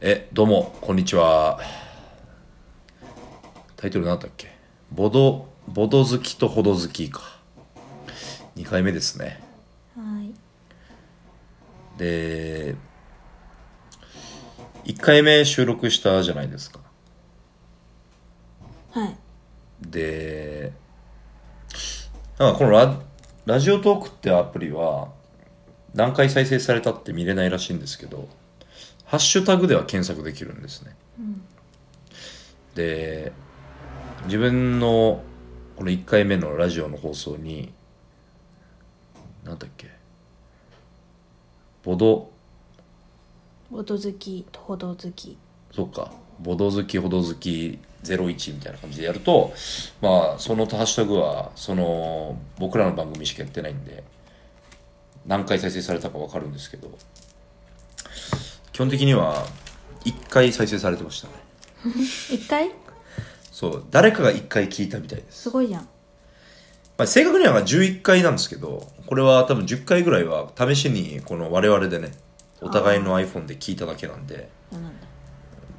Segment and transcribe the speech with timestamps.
[0.00, 1.58] えどうもこんにちは。
[3.74, 4.48] タイトル何だっけ？
[4.92, 7.20] ボドボド好きとほど好きか。
[8.54, 9.42] 2回目ですね。
[9.96, 10.32] はい。
[11.98, 12.76] で
[14.84, 16.78] 1回目収録したじゃないですか。
[18.92, 19.16] はい。
[19.80, 20.72] で
[22.38, 23.00] なんかこのラ
[23.46, 25.08] ラジオトークってアプリは
[25.92, 28.28] 何回再生されたって見れないらしいんですけど
[29.08, 30.94] ハッシュタグでは検索できるんですね、
[32.74, 33.32] で
[34.26, 35.22] 自分の
[35.76, 37.72] この1回目のラジオの放送に
[39.44, 39.88] なんだっけ
[41.82, 42.30] ボド
[43.70, 45.38] ボド好きとほど好き。
[45.72, 49.52] そっかボド好きほど好き01みたいな感じでやると
[50.02, 54.04] まあそのハッシュタグはその僕らの番組しかやってないんで
[55.26, 56.90] 何回再生されたか分かるんですけど
[58.78, 59.44] 基本的には
[60.04, 61.32] 1回再生されてましたね。
[62.30, 62.70] 一回？
[63.50, 63.84] そう。
[63.90, 65.82] 誰かが1回聞いたみたいです、すごいじゃん。
[65.82, 65.88] ま
[66.98, 72.12] あ、正確には11回なんですけどこれは多分10回ぐらいは試しにこの我々でね
[72.60, 75.06] お互いの iPhone で聞いただけなんでそうなんだ。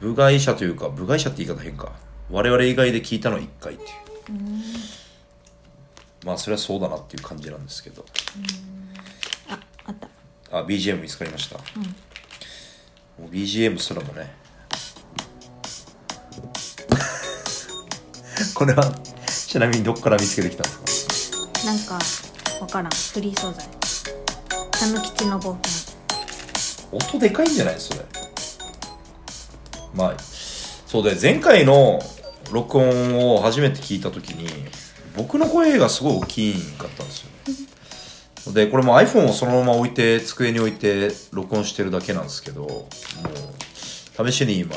[0.00, 1.92] 部外者というか部外者って言い方変か。
[2.32, 3.90] 我々以外で聞いたの1回っていう。
[6.26, 8.04] まあそれはそうだなっていう感じなんですけど。
[9.48, 9.94] ああっ
[10.50, 10.58] た。
[10.58, 11.62] あ BGM 見つかりました、も
[13.30, 14.34] う BGM すらもね。
[18.54, 18.92] これは
[19.46, 21.38] ちなみにどこから見つけてきたんですか？
[21.64, 21.98] なんか
[22.60, 22.90] わからん。
[22.92, 23.64] フリー素材。
[24.70, 25.88] たぬきちの冒険。
[26.92, 28.00] 音でかいんじゃないそれ？
[29.94, 32.00] まあそうで前回の
[32.52, 34.48] 録音を初めて聞いた時に
[35.16, 37.06] 僕の声がすごい大きかったん
[38.46, 42.88] でこれも iPhone をそのまま置いて机に置いて録音してるだけなんですけども
[44.24, 44.74] う試しに今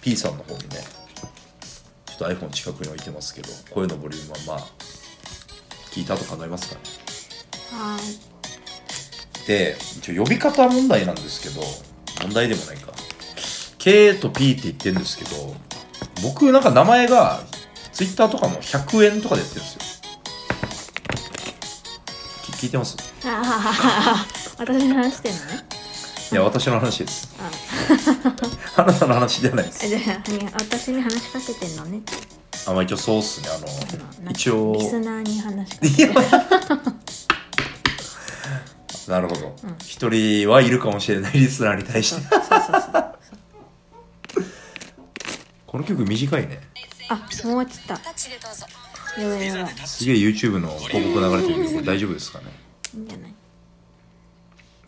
[0.00, 0.76] P さんの方にね
[2.06, 4.66] ちょっと iPhone 近くに置いてますけど声のボリュームはまあ
[5.90, 6.80] 聞いたと考えますかね。
[7.70, 7.98] は
[9.46, 11.60] で一応呼び方問題なんですけど
[12.22, 12.92] 問題でもないか。
[13.78, 15.54] K と P って言ってるんですけど
[16.22, 17.40] 僕なんか名前が
[17.92, 19.80] Twitter とかも100円とかでやってるんですよ。
[19.80, 19.93] き
[22.64, 22.96] 聞いてます？
[22.96, 24.26] いああ
[24.58, 25.64] 私の話してんのね？
[26.32, 27.36] いや私の話です。
[27.38, 27.50] あ。
[28.82, 29.84] あなたの話じゃないです。
[29.84, 30.02] あじゃあ
[30.54, 32.00] 私に話しかけてんのね。
[32.66, 33.48] あまあ一応そうっすね。
[33.50, 34.72] あの一応。
[34.78, 36.14] リスナーに話しかけて
[39.10, 39.54] なるほど。
[39.82, 42.22] 一、人はいるかもしれないリスナーに対して。
[45.66, 46.60] この曲短いね。
[47.10, 48.14] あもう終わっちゃった
[49.18, 52.44] やばいやばいすげえ YouTube の広告流れてるけどこれ大丈夫ですかね？
[52.94, 53.34] いいんじゃない。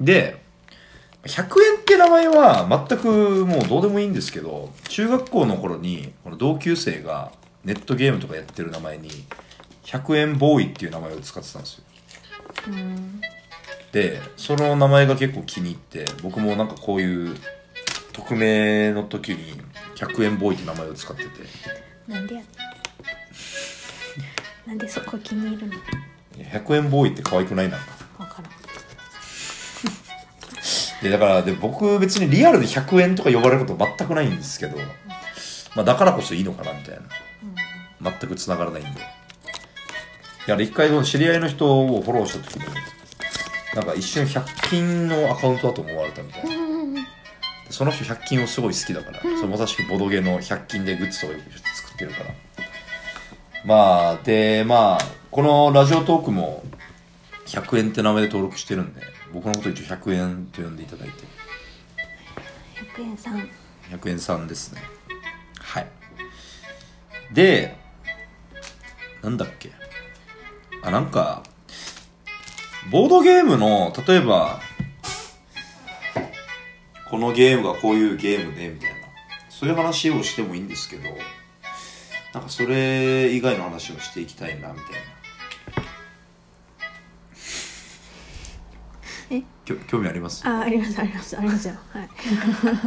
[0.01, 0.45] で
[1.25, 1.47] 100円
[1.81, 7.33] って名前は全くもうどうでもいいんですけど中学校の頃にこの同級生が
[7.65, 9.11] ネットゲームとかやってる名前に
[9.85, 11.85] 100円ボーイっていう名前を使ってたんですよ。
[12.69, 13.21] うん。
[13.93, 17.37] でその名前が結構気に入って僕もなんかこういう
[18.13, 19.61] 匿名の時に
[19.97, 21.31] 100円ボーイって名前を使ってて。
[22.07, 22.41] なんでや
[24.67, 25.75] なんでそこ気に入るの
[26.39, 27.87] ？100円ボーイって可愛くないなんか。
[28.19, 28.53] わからん。
[31.03, 34.77] でだからで僕別にリアルで100円とか呼ばれること全くないんですけど、
[35.75, 37.03] まあ、だからこそいいのかなみたいな。
[38.19, 39.01] 全く繋がらないんで。
[39.01, 42.65] いや一回その知り合いの人をフォローした時に
[43.75, 46.51] なんか一瞬100均のアカウントだと思われたみたいな。
[47.67, 52.31] でその人100均をすごい好きだから、それまさしくボドゲの100均でグッズとかよく作ってるから
[53.67, 54.99] まあでまあ
[55.33, 56.63] このラジオトークも
[57.47, 59.03] 100円って名前で登録してるんで
[59.35, 61.25] 僕のこと一応100円と呼んでいただいて。
[62.97, 63.51] 100円さん。
[63.91, 64.81] 100円さんですね。
[65.59, 65.89] はい。
[67.33, 67.77] で
[69.23, 69.73] なんだっけ。
[70.83, 71.43] あなんか
[72.93, 74.61] ボードゲームの例えば
[77.11, 78.97] このゲームがこういうゲームでみたいな。
[79.51, 81.09] そういう話をしてもいいんですけど
[82.37, 84.93] なんかそれ以外の話をしていきたいなみたい
[89.31, 89.39] な。
[89.39, 89.43] え？
[89.65, 90.47] きょ興味あります？
[90.47, 91.75] あありますありますありますよ。
[91.95, 92.09] はい。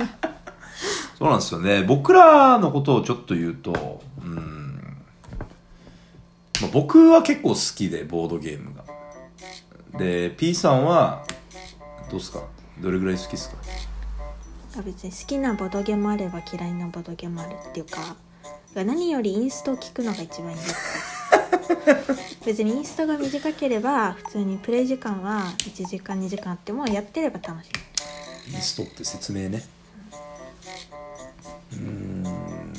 [1.17, 1.81] そうなんですよね。
[1.81, 4.97] 僕らのことをちょっと言うと、うん。
[6.61, 8.83] まあ、僕は結構好きで、ボードゲームが。
[9.97, 11.25] で、P さんは、
[12.11, 12.43] どうっすか？
[12.79, 13.57] どれぐらい好きっすか？
[14.77, 18.15] あ別に好きなボドゲもあれば嫌いなボドゲもあるっていうか
[18.75, 21.09] 何よりインストを聞くのが一番いいんです
[22.45, 27.71] 別にインストが短ければ普通にプレイ時間は1時間2時間あってもやってれば楽しい。
[28.53, 29.63] インストって説明ね。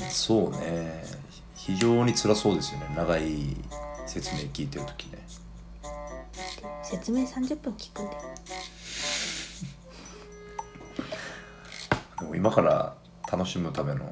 [0.09, 1.03] そうね。
[1.55, 2.93] 非常に辛そうですよね。
[2.97, 3.55] 長い
[4.07, 5.19] 説明聞いてる時ね。
[6.83, 8.17] 説明30分聞くんで。
[12.19, 12.93] で も今から
[13.31, 14.11] 楽しむためのも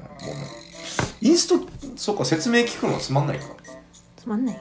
[1.20, 1.66] インスト
[1.96, 3.46] そうか説明聞くのはつまんないか。
[4.16, 4.60] つまんない。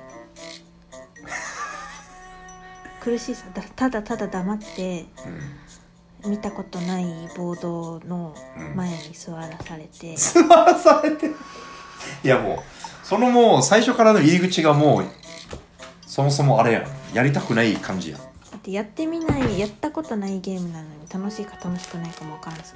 [3.02, 3.46] 苦しいさ。
[3.54, 5.06] だただただ黙って
[6.24, 6.32] うん。
[6.32, 7.06] 見たことない
[7.38, 8.36] ボードの
[8.76, 11.28] 前に座らされて、座らされて。
[12.24, 15.06] いやもうそのもう最初からの入り口がもう
[16.06, 16.88] そもそもあれやん。
[17.16, 18.20] やりたくない感じやん。
[18.20, 18.26] だ
[18.58, 22.74] ってやってみないやったことないゲームなのに楽しいか楽しくないかも分からず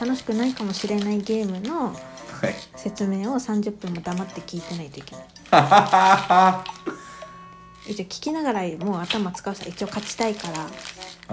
[0.00, 1.92] 楽しくないかもしれないゲームの
[2.40, 2.54] はい。
[2.76, 5.24] 説明を30分も黙って聞いてないといけない。
[7.90, 10.66] 一応聞きながらもう頭使うさ一応勝ちたいから。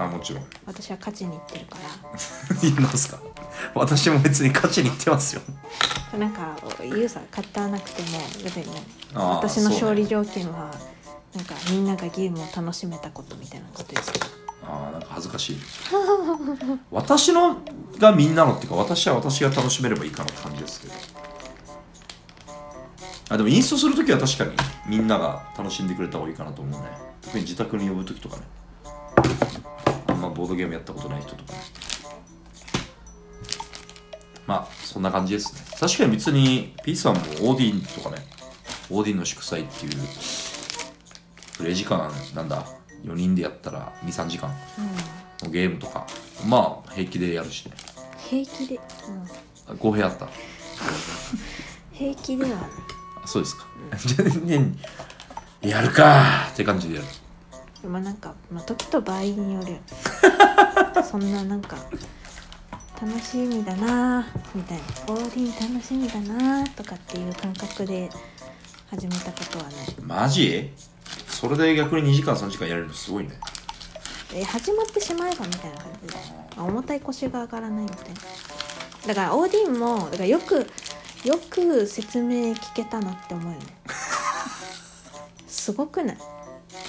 [0.04, 0.44] あもちろん。
[0.66, 2.60] 私は勝ちにいってるから。
[2.62, 3.18] いいんですか？
[3.74, 5.42] 私も別に勝ちに行ってますよ。
[6.18, 8.66] なんか言うさ勝たなくても別に。
[9.14, 10.70] 私の勝利条件は
[11.34, 14.28] なんかみんながゲームを楽しめたことみたいなことですけどあ
[14.62, 15.56] あなんか恥ずかしい
[16.90, 17.58] 私の
[17.98, 20.94] がみんなのっていうか私は私が楽しめればいいかなって感じですけど。
[23.28, 24.52] あでもインストするときは確かに
[24.88, 26.86] みんなが楽しんでくれた方がいいかなと思うね
[27.22, 28.42] 特に自宅に呼ぶときとかね。
[30.06, 31.58] あんまボードゲームやったことない人とかね。
[34.46, 35.60] まあそんな感じですね。
[35.78, 38.24] 確かに別に P さんもオーディンとかね。
[38.90, 39.92] オーディンの祝祭っていう
[41.58, 42.64] プレイ時間なんだ。
[43.06, 44.50] 4人でやったら23時間。
[45.42, 46.06] のゲームとか。
[46.46, 47.72] まあ平気でやるしね。
[48.28, 48.82] 平気で、うん、
[49.74, 50.28] あ公平あった。
[51.92, 52.50] 平気では？
[52.50, 52.58] ない
[53.24, 53.66] あそうですか。
[53.96, 54.78] 全然
[55.62, 56.52] やるかー。
[56.52, 57.88] って感じでやる。
[57.88, 59.78] まあなんか、まあ、時と場合によるよ。
[61.08, 61.76] そんななんか
[63.00, 64.24] 楽しみだなー。
[64.54, 64.84] みたいな。
[65.08, 66.72] オーディン楽しみだなー。
[66.72, 68.10] とかっていう感覚で
[68.90, 69.74] 始めたことはない。
[70.02, 70.72] マジ？
[71.38, 73.30] それで逆に2時間3時間やれるのすごいね。
[74.34, 76.14] え始まってしまえばみたいな感じで
[76.56, 78.14] あ重たい腰が上がらないみたいな。
[79.08, 80.66] だからオーディンもだからよく
[81.24, 83.66] よく説明聞けたなって思うよね。
[85.46, 86.16] すごくない？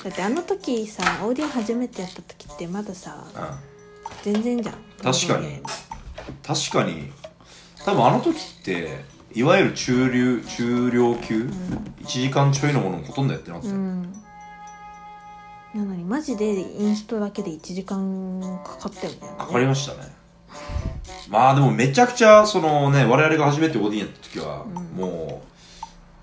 [0.03, 4.33] だってあの時さオーディン初めてやった時ってまださうん。
[4.33, 4.75] 全然じゃん。
[5.03, 5.61] 確かに。
[6.41, 7.11] 確かに。
[7.83, 9.03] 多分あの時って
[9.33, 11.43] いわゆる中流中量級、
[12.01, 13.69] 1時間ちょいのものもほとんどやってなかった。
[13.69, 14.13] よ、うん
[15.75, 19.19] なのにマジでインストだけで1時間かかったよね。
[19.37, 20.15] かかりましたね。
[21.29, 24.73] まあでもめちゃくちゃそのね我々が初めてオーディンやった時は、うん。
[24.97, 25.43] も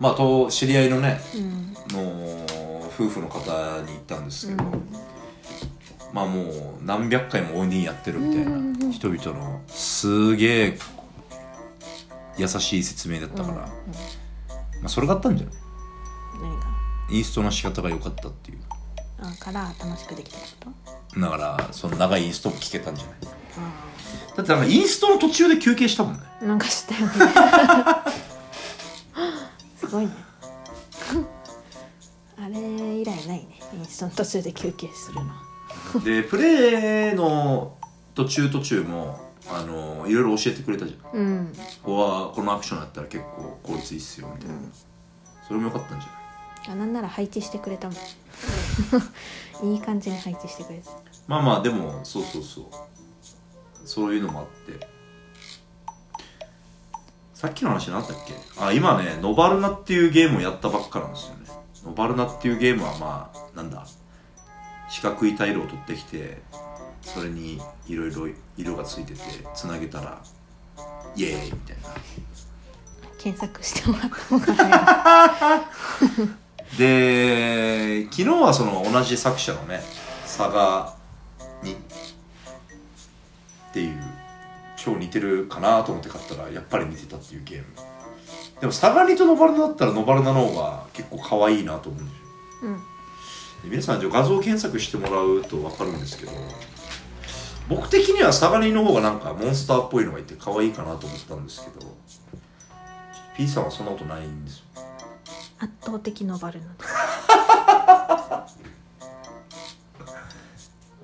[0.01, 1.75] うまあと知り合いのねうん。
[1.91, 2.47] の
[2.87, 3.41] 夫婦の方
[3.83, 4.89] に行ったんですけど、うん。
[6.13, 10.79] まあもう何百回もオーディンやってるみたいなん人々のすげえ
[12.39, 13.69] 優しい説明だったから、ま
[14.85, 15.53] あそれがあったんじゃな
[17.11, 17.17] い？
[17.19, 18.59] インストの仕方が良かったっていう。
[18.71, 18.75] あ
[19.39, 20.45] から楽しくできたこ
[21.15, 21.21] と？
[21.21, 23.15] だからその長いインストも聞けたんじゃない？
[23.59, 23.73] あ
[24.37, 26.21] だってなんかインストの途中で休憩したもんね。
[26.43, 27.13] あなんかしたよね。
[29.79, 30.13] すごいね。
[32.37, 35.33] あれ以来ないねインストの途中で休憩するの。
[36.05, 37.77] でプレイの
[38.15, 41.21] 途中途中もあのいろいろ教えてくれたじゃん。
[41.21, 41.53] うん。
[41.83, 44.55] ここはこのアクションやったら結構効率いいっすよみたいな、
[45.47, 46.15] それも良かったんじゃな
[46.73, 46.73] い？
[46.73, 47.97] あなんなら配置してくれたもん
[49.63, 50.91] いい感じに配置してくれた
[51.27, 52.65] まあまあでもそうそうそう。
[53.85, 54.87] そういうのもあって。
[57.35, 58.35] さっきの話何だったっけ？
[58.59, 61.47] あ今ねノバルナっていうゲームをやったばっかなんですよね。
[61.85, 63.87] ノバルナっていうゲームはまあなんだ？
[64.89, 66.41] 四角いタイルを取ってきて
[67.03, 69.21] それにいろいろ色がついてて
[69.55, 70.23] つなげたら
[71.17, 71.89] イエーイみたいな。
[73.19, 75.65] 検索してもらった方が
[76.79, 79.81] で昨日はその同じ作者のね
[80.27, 80.95] サガ
[81.63, 81.77] にっ
[83.73, 84.01] ていう
[84.77, 87.65] 超似てるかなと思って買ったらやっぱり似てたっていうゲーム。
[88.61, 92.25] でもサガニとノバルナだったらノバルナの方が結構可愛いなと思うんですよ。
[92.63, 92.77] うん。
[92.77, 92.83] で
[93.71, 96.33] 皆さんじゃあ画像検索してもらうと分かるんですけど
[97.69, 101.87] 僕的にはサガニの方がなんかモンスターっぽいのがいて可愛いかなと思ったんですけど
[103.37, 104.65] P さんはそんなことないんですよ
[105.59, 106.67] 圧倒的ノバルナ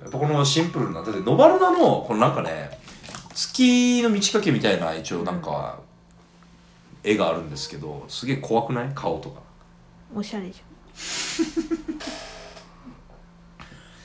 [0.01, 2.79] やっぱこのシンプルなだってノバルナのこのなんかね
[3.33, 5.79] 月の満ち欠けみたいな一応なんか
[7.03, 8.91] 絵があるんですけどすげえ怖くない？
[8.93, 9.39] 顔とか。
[10.13, 10.63] おしゃれじゃ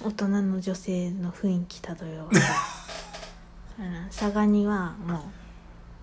[0.06, 0.08] ん。
[0.08, 2.30] 大人の女性の雰囲気漂わ。
[2.32, 2.40] せ
[3.82, 5.24] うんサガニはも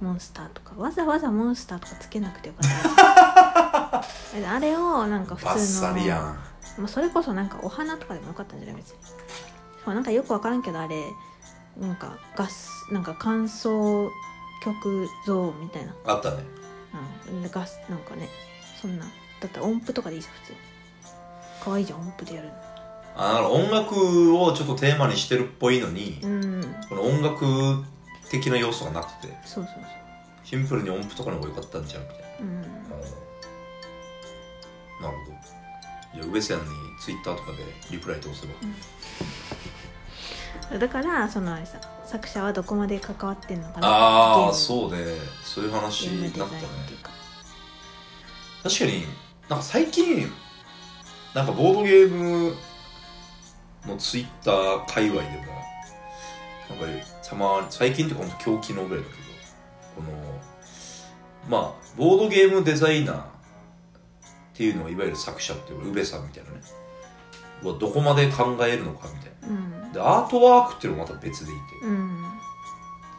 [0.01, 0.73] うモンスターとか。
[0.77, 2.77] わざわざモンスターとかつけなくてよかった
[4.47, 6.19] あれをなんか普バッ通のサリやん。
[6.77, 8.97] まあ、それこそなんかお花とかでもよかったんじゃない別に。
[9.85, 11.03] そうなんかよくわからんけどあれ
[11.77, 14.09] なんかガスなんか乾燥
[14.63, 16.43] 曲像みたいな、あったね。
[17.29, 18.29] うん、でガスなんかね
[18.81, 19.05] そんな
[19.39, 20.53] だったら音符とかでいいじゃん普通。
[21.63, 22.49] 可愛いじゃん音符でやる
[23.15, 26.75] あだから音楽をちょっとテーマにしてるっぽいのに、のうん。
[26.89, 27.83] この音楽
[28.29, 29.73] 的な要素がなくてそうそう
[30.43, 32.23] シンプルに音符とかの方が良かったんじゃんみたいな。
[32.37, 33.32] そううん
[35.03, 35.37] なるほど。
[36.15, 36.65] じゃあ上さんに
[36.99, 37.57] ツイッターとかで
[37.91, 38.53] リプライ通せば、
[40.79, 41.57] だからその
[42.05, 44.97] 作者はどこまで関わってんのかなああそうね。
[45.43, 46.61] そういう話になったね。
[48.63, 49.05] 確かに
[49.49, 50.31] なんか最近
[51.33, 52.55] なんかボードゲーム
[53.85, 55.35] のツイッター界隈でも
[56.69, 59.23] なんかたまに最近ってほんと今日昨日ぐらいだけど
[59.95, 60.07] この
[61.49, 63.32] まあボードゲームデザイナー
[64.53, 66.57] っていうのはいわゆる作者っていう宇部さんみたいなね。
[67.63, 69.81] はどこまで考えるのかみたいうん。
[69.81, 71.85] なでアートワークっていうのもまた別でいて。
[71.85, 72.23] うん。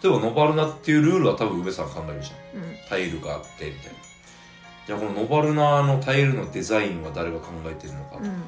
[0.02, 2.62] 例えばノバルナっていうルールは多分宇部さん考えるじゃん。
[2.62, 2.76] うん。
[2.88, 3.98] タイルがあってみたいな。
[4.86, 8.42] じゃあこのノバルナのタイルのデザインは誰が考えてるのか、うん。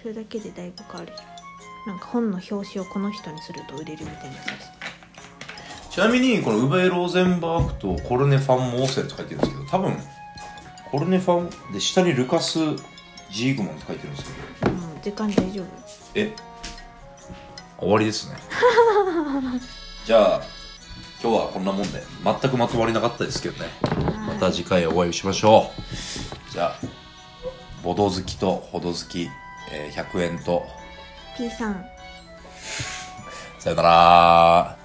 [0.00, 1.38] それだけでだいぶ変わるじゃん。
[1.88, 4.42] なんか本の表紙をこの人にすると売れるみたいなや
[5.88, 9.96] つちなみにこのウベ・ローゼンバーグとコルネ・ファン・モーセルって書いてるんですけど多分
[10.90, 12.58] コルネ・ファンで下にルカス・
[13.30, 14.72] ジーグマンって書いてるんですけど。
[14.72, 15.66] うん時間大丈夫。
[16.14, 16.32] え？
[17.78, 18.36] 終わりですね。
[20.04, 20.40] じゃあ
[21.22, 23.70] 今日はこんなもんで全くまとまりなかったですけどね。
[24.26, 25.70] また次回お会いしましょ
[26.50, 26.52] う。
[26.52, 26.86] じゃあ
[27.82, 29.30] ボド好きとホド好き、
[29.70, 30.66] えー100円と。
[31.36, 31.84] P さん。
[33.58, 34.77] さよなら